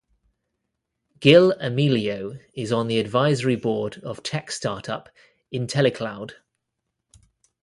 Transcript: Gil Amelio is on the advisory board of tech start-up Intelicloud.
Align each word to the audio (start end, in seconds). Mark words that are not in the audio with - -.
Gil 1.19 1.53
Amelio 1.61 2.39
is 2.55 2.71
on 2.71 2.87
the 2.87 2.97
advisory 2.99 3.55
board 3.55 3.99
of 4.03 4.23
tech 4.23 4.49
start-up 4.49 5.09
Intelicloud. 5.53 6.33